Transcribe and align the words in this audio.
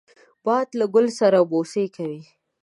باد 0.45 0.67
له 0.79 0.85
ګل 0.93 1.07
سره 1.19 1.39
بوسې 1.49 1.83
کوي 1.95 2.21